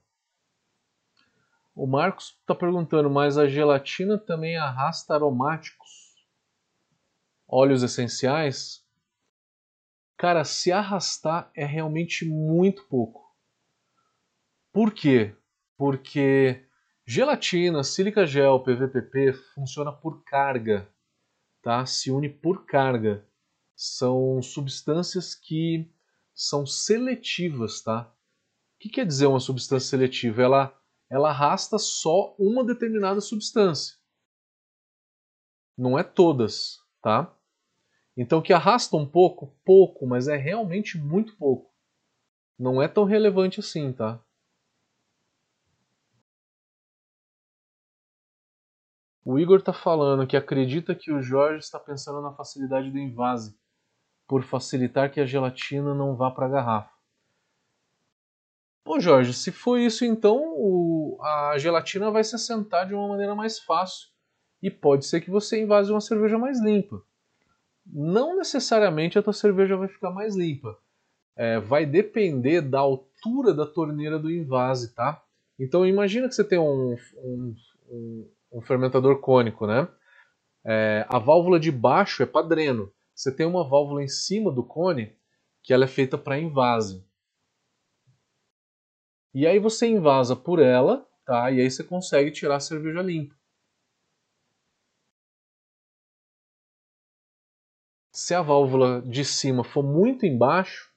[1.77, 5.87] O Marcos está perguntando, mas a gelatina também arrasta aromáticos?
[7.47, 8.83] Óleos essenciais?
[10.17, 13.31] Cara, se arrastar é realmente muito pouco.
[14.73, 15.35] Por quê?
[15.77, 16.65] Porque
[17.05, 20.91] gelatina, sílica gel, PVPP funciona por carga,
[21.61, 21.85] tá?
[21.85, 23.23] Se une por carga.
[23.75, 25.87] São substâncias que
[26.33, 28.11] são seletivas, tá?
[28.73, 30.41] O que quer dizer uma substância seletiva?
[30.41, 33.97] Ela, ela arrasta só uma determinada substância.
[35.77, 37.33] Não é todas, tá?
[38.15, 41.71] Então, que arrasta um pouco, pouco, mas é realmente muito pouco.
[42.57, 44.19] Não é tão relevante assim, tá?
[49.23, 53.55] O Igor está falando que acredita que o Jorge está pensando na facilidade do invase,
[54.25, 56.96] por facilitar que a gelatina não vá para a garrafa.
[58.87, 63.35] Pô, Jorge, se for isso, então o, a gelatina vai se assentar de uma maneira
[63.35, 64.07] mais fácil
[64.63, 67.03] e pode ser que você invase uma cerveja mais limpa
[67.91, 70.77] não necessariamente a tua cerveja vai ficar mais limpa.
[71.35, 75.21] É, vai depender da altura da torneira do invase, tá?
[75.59, 77.55] Então imagina que você tem um, um,
[77.89, 79.87] um, um fermentador cônico, né?
[80.65, 82.91] É, a válvula de baixo é padreno.
[83.13, 85.15] Você tem uma válvula em cima do cone
[85.63, 87.05] que ela é feita para invase.
[89.37, 91.51] E aí você invasa por ela, tá?
[91.51, 93.35] E aí você consegue tirar a cerveja limpa.
[98.11, 100.91] se a válvula de cima for muito embaixo,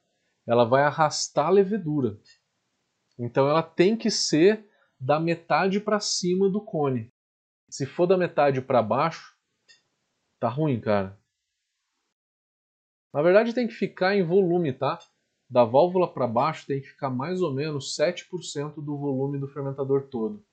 [0.47, 2.19] ela vai arrastar a levedura.
[3.19, 4.67] Então ela tem que ser
[4.99, 7.13] da metade para cima do cone.
[7.69, 9.37] Se for da metade para baixo,
[10.41, 11.21] tá ruim, cara.
[13.13, 14.99] Na verdade tem que ficar em volume, tá?
[15.51, 20.07] Da válvula para baixo tem que ficar mais ou menos 7% do volume do fermentador
[20.09, 20.45] todo.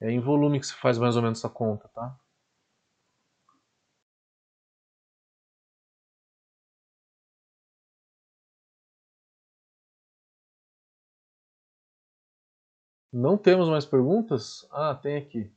[0.00, 2.18] É em volume que se faz mais ou menos essa conta, tá?
[13.12, 14.66] Não temos mais perguntas?
[14.70, 15.50] Ah, tem aqui.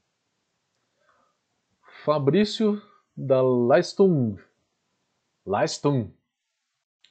[2.04, 2.82] Fabrício
[3.16, 4.38] da Leistung.
[5.46, 6.19] Leistung.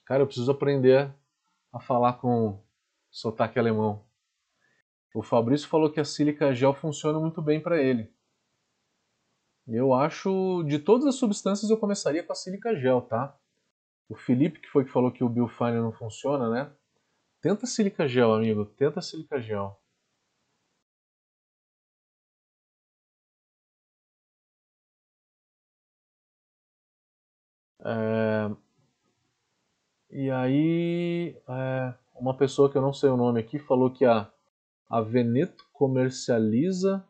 [0.09, 1.15] Cara, eu preciso aprender
[1.71, 2.59] a falar com
[3.11, 4.03] sotaque alemão.
[5.15, 8.11] O Fabrício falou que a sílica gel funciona muito bem para ele.
[9.67, 13.39] Eu acho, de todas as substâncias, eu começaria com a sílica gel, tá?
[14.09, 16.73] O Felipe, que foi que falou que o Biofine não funciona, né?
[17.43, 18.65] Tenta sílica gel, amigo.
[18.65, 19.79] Tenta sílica gel.
[27.85, 28.68] É...
[30.11, 31.95] E aí, é...
[32.15, 34.31] uma pessoa que eu não sei o nome aqui falou que a,
[34.89, 37.07] a Veneto comercializa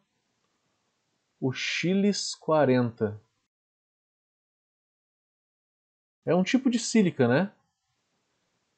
[1.41, 3.21] o Chiles 40.
[6.27, 7.53] É um tipo de sílica, né?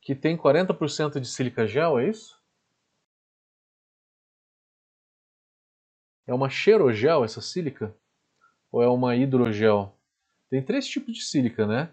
[0.02, 2.40] Que tem 40% de sílica gel, é isso?
[6.26, 7.96] É uma xerogel essa sílica?
[8.70, 9.98] Ou é uma hidrogel?
[10.48, 11.92] Tem três tipos de sílica, né?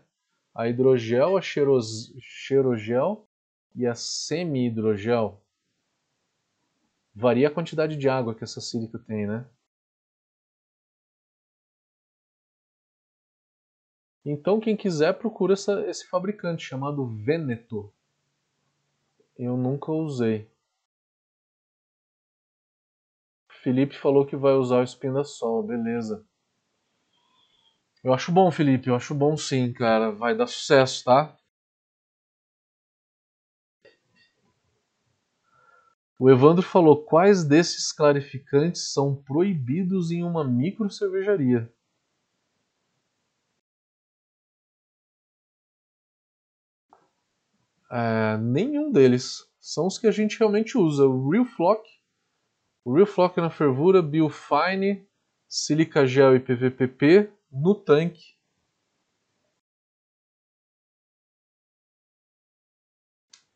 [0.57, 3.29] A hidrogel, a xerogel
[3.75, 5.39] e a semi-hidrogel.
[7.13, 9.47] Varia a quantidade de água que essa sílica tem, né?
[14.25, 17.93] Então, quem quiser, procura essa, esse fabricante chamado Veneto.
[19.37, 20.49] Eu nunca usei.
[23.61, 26.25] Felipe falou que vai usar o Spin da Sol, beleza.
[28.07, 30.11] Eu acho bom, Felipe, eu acho bom sim, cara.
[30.13, 31.35] Vai dar sucesso, tá?
[36.17, 41.69] O Evandro falou: quais desses clarificantes são proibidos em uma micro cervejaria?
[47.91, 49.45] É, nenhum deles.
[49.59, 51.05] São os que a gente realmente usa.
[51.05, 51.85] O Real Flock,
[52.85, 55.05] o Real Flock na fervura, Biofine,
[55.45, 58.37] Silica Gel e PVPP no tanque.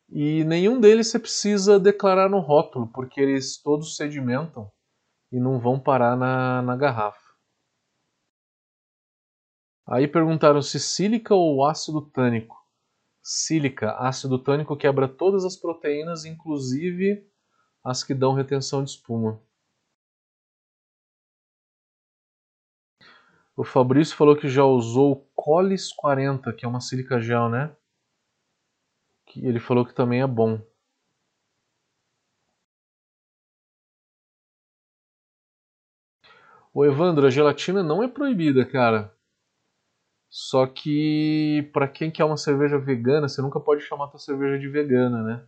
[0.08, 4.70] E nenhum deles você precisa declarar no rótulo, porque eles todos sedimentam
[5.30, 7.18] e não vão parar na, na garrafa.
[9.86, 12.62] Aí perguntaram se sílica ou ácido tânico
[13.22, 17.24] sílica, ácido tânico quebra todas as proteínas, inclusive
[17.84, 19.40] as que dão retenção de espuma.
[23.54, 27.74] O Fabrício falou que já usou o Colis 40, que é uma sílica gel, né?
[29.26, 30.60] Que ele falou que também é bom.
[36.72, 39.14] O Evandro, a gelatina não é proibida, cara.
[40.30, 44.66] Só que para quem quer uma cerveja vegana, você nunca pode chamar tua cerveja de
[44.66, 45.46] vegana, né?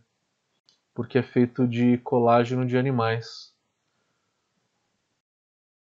[0.93, 3.54] Porque é feito de colágeno de animais.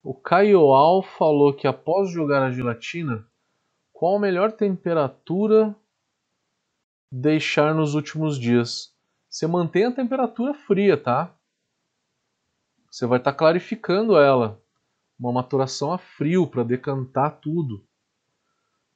[0.10, 3.28] O Kaioal falou que após jogar a gelatina,
[3.92, 5.76] qual a melhor temperatura
[7.12, 8.96] deixar nos últimos dias?
[9.30, 11.36] Você mantém a temperatura fria, tá?
[12.90, 14.64] Você vai estar tá clarificando ela.
[15.20, 17.86] Uma maturação a frio para decantar tudo.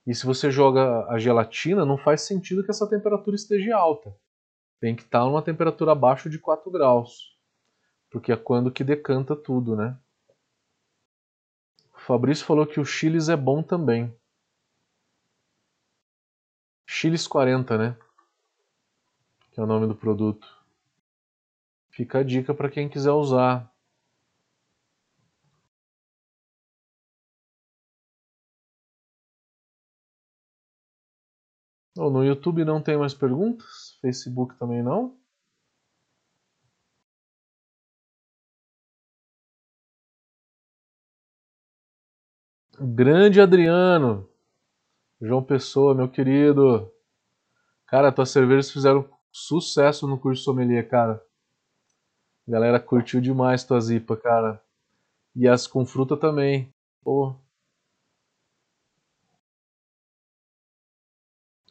[0.07, 4.15] E se você joga a gelatina, não faz sentido que essa temperatura esteja alta.
[4.79, 7.37] Tem que estar numa temperatura abaixo de 4 graus.
[8.09, 9.99] Porque é quando que decanta tudo, né?
[12.05, 14.11] Fabrício falou que o Chiles é bom também.
[16.87, 17.97] Chiles 40, né?
[19.51, 20.47] Que é o nome do produto.
[21.91, 23.71] Fica a dica para quem quiser usar.
[31.95, 35.20] Oh, no YouTube não tem mais perguntas, Facebook também não.
[42.83, 44.27] Grande Adriano,
[45.21, 46.91] João Pessoa, meu querido.
[47.85, 51.23] Cara, tuas cervejas fizeram sucesso no curso sommelier, cara.
[52.47, 54.59] A galera curtiu demais tua zipa, cara.
[55.35, 56.73] E as com fruta também.
[57.03, 57.35] Pô,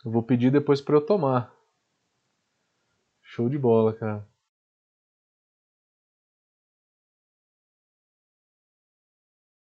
[0.05, 1.53] Eu vou pedir depois para eu tomar.
[3.21, 4.30] Show de bola, cara.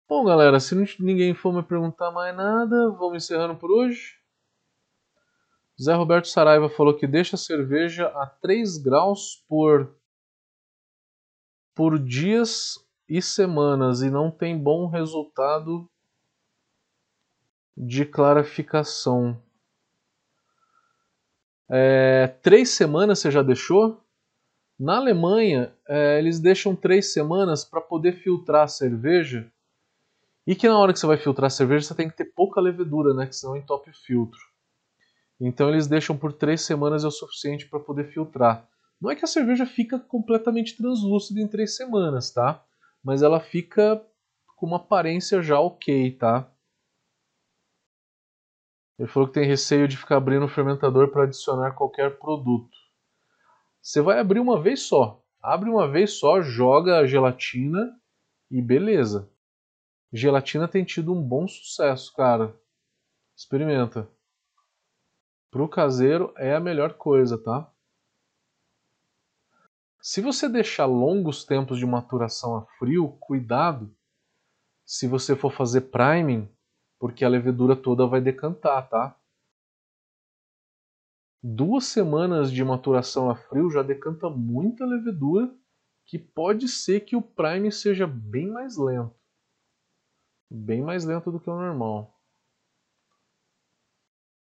[0.09, 4.17] Bom, galera, se ninguém for me perguntar mais nada, vamos encerrando por hoje.
[5.79, 9.95] Zé Roberto Saraiva falou que deixa a cerveja a 3 graus por,
[11.75, 15.87] por dias e semanas e não tem bom resultado
[17.77, 19.39] de clarificação.
[21.69, 24.03] É, três semanas você já deixou?
[24.81, 29.53] Na Alemanha, é, eles deixam três semanas para poder filtrar a cerveja
[30.49, 32.59] e que na hora que você vai filtrar a cerveja você tem que ter pouca
[32.59, 33.26] levedura, né?
[33.26, 34.40] Que senão entope o filtro.
[35.38, 38.66] Então eles deixam por três semanas é o suficiente para poder filtrar.
[38.99, 42.64] Não é que a cerveja fica completamente translúcida em três semanas, tá?
[43.05, 44.03] Mas ela fica
[44.57, 46.51] com uma aparência já ok, tá?
[48.99, 52.74] Ele falou que tem receio de ficar abrindo o fermentador para adicionar qualquer produto.
[53.82, 55.22] Você vai abrir uma vez só.
[55.42, 58.01] Abre uma vez só, joga a gelatina
[58.51, 59.30] e beleza.
[60.13, 62.59] Gelatina tem tido um bom sucesso, cara.
[63.37, 64.09] Experimenta.
[65.51, 67.73] Pro caseiro é a melhor coisa, tá?
[70.01, 73.95] Se você deixar longos tempos de maturação a frio, cuidado
[74.85, 76.51] se você for fazer priming,
[76.99, 79.19] porque a levedura toda vai decantar, tá?
[81.43, 85.55] duas semanas de maturação a frio já decanta muita levedura,
[86.05, 89.18] que pode ser que o prime seja bem mais lento.
[90.51, 92.14] Bem mais lento do que o normal.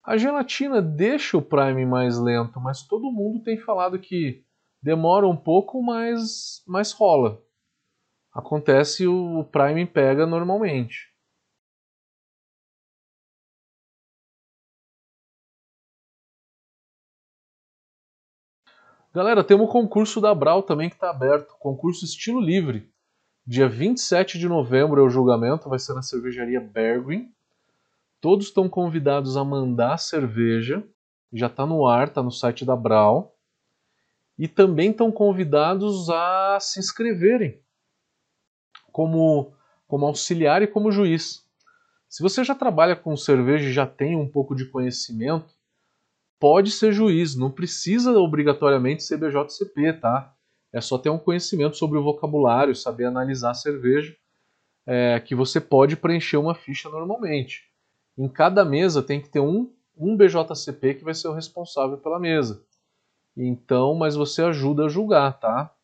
[0.02, 4.42] A gelatina deixa o prime mais lento, mas todo mundo tem falado que
[4.82, 7.42] demora um pouco, mas, mas rola.
[8.32, 11.12] Acontece o, o prime pega normalmente.
[19.12, 21.54] Galera, temos o concurso da Brau também que está aberto.
[21.58, 22.90] Concurso estilo livre.
[23.50, 27.32] Dia 27 de novembro é o julgamento, vai ser na cervejaria Bergwin.
[28.20, 30.86] Todos estão convidados a mandar cerveja.
[31.32, 33.34] Já está no ar, está no site da Brau.
[34.38, 37.58] E também estão convidados a se inscreverem
[38.92, 39.54] como,
[39.86, 41.42] como auxiliar e como juiz.
[42.06, 45.54] Se você já trabalha com cerveja e já tem um pouco de conhecimento,
[46.38, 50.36] pode ser juiz, não precisa obrigatoriamente ser BJCP, tá?
[50.72, 54.16] É só ter um conhecimento sobre o vocabulário, saber analisar a cerveja,
[54.86, 57.64] é, que você pode preencher uma ficha normalmente.
[58.16, 62.18] Em cada mesa tem que ter um, um BJCP que vai ser o responsável pela
[62.18, 62.64] mesa.
[63.36, 65.74] Então, mas você ajuda a julgar, tá?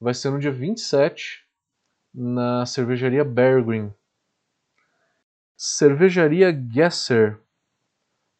[0.00, 1.44] Vai ser no dia 27,
[2.12, 3.92] na cervejaria Bergrin.
[5.56, 7.40] Cervejaria Gesser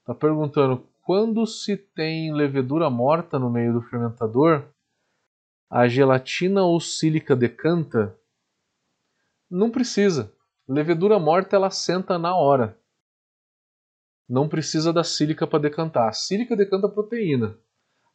[0.05, 4.69] Está perguntando quando se tem levedura morta no meio do fermentador,
[5.77, 8.17] a gelatina ou sílica decanta?
[9.51, 10.33] Não precisa.
[10.69, 12.79] Levedura morta ela senta na hora.
[14.29, 16.09] Não precisa da sílica para decantar.
[16.09, 17.59] A sílica decanta a proteína.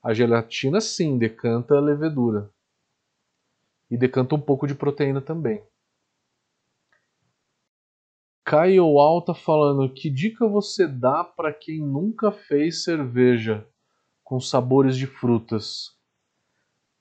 [0.01, 2.49] A gelatina sim decanta a levedura.
[3.91, 5.61] E decanta um pouco de proteína também.
[8.45, 13.67] Caio Alta falando: que dica você dá para quem nunca fez cerveja
[14.23, 15.98] com sabores de frutas?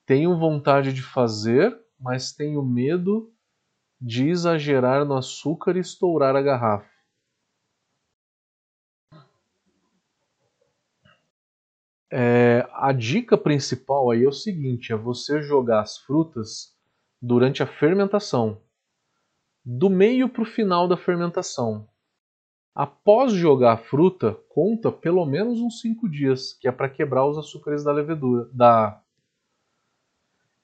[0.09, 3.31] Tenho vontade de fazer, mas tenho medo
[4.01, 6.89] de exagerar no açúcar e estourar a garrafa.
[12.11, 16.75] É, a dica principal aí é o seguinte: é você jogar as frutas
[17.21, 18.59] durante a fermentação
[19.63, 21.87] do meio para o final da fermentação.
[22.73, 27.37] Após jogar a fruta, conta pelo menos uns 5 dias, que é para quebrar os
[27.37, 29.03] açúcares da levedura, da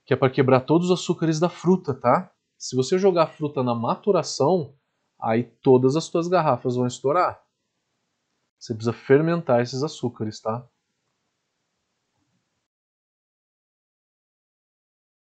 [0.05, 2.31] que é para quebrar todos os açúcares da fruta, tá?
[2.57, 4.75] Se você jogar a fruta na maturação,
[5.19, 7.43] aí todas as suas garrafas vão estourar.
[8.59, 10.67] Você precisa fermentar esses açúcares, tá?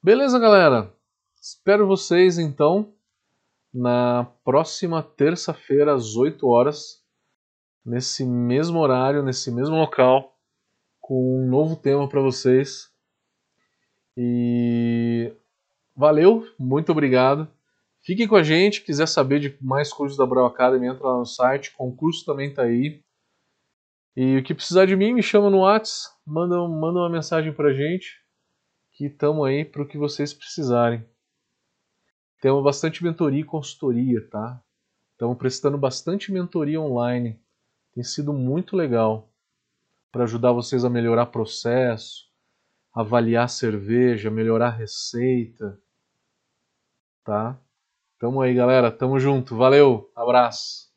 [0.03, 0.93] Beleza, galera?
[1.41, 2.93] Espero vocês então
[3.73, 7.03] na próxima terça-feira, às 8 horas,
[7.85, 10.37] nesse mesmo horário, nesse mesmo local,
[11.01, 12.92] com um novo tema para vocês.
[14.17, 15.33] E
[15.97, 17.49] valeu, muito obrigado.
[18.01, 21.25] Fiquem com a gente, quiser saber de mais cursos da Brau Academy, entra lá no
[21.25, 23.01] site, concurso também está aí.
[24.17, 27.73] E o que precisar de mim, me chama no WhatsApp, manda, manda uma mensagem pra
[27.73, 28.21] gente,
[28.91, 31.05] que estamos aí para o que vocês precisarem.
[32.41, 34.61] Temos bastante mentoria e consultoria, tá?
[35.13, 37.41] Estamos prestando bastante mentoria online.
[37.95, 39.31] Tem sido muito legal
[40.11, 42.32] para ajudar vocês a melhorar processo,
[42.95, 45.79] avaliar cerveja, melhorar receita,
[47.25, 47.59] tá?
[48.21, 48.93] Tamo aí, galera.
[48.93, 49.57] Tamo junto.
[49.57, 50.11] Valeu.
[50.17, 50.92] Abraço.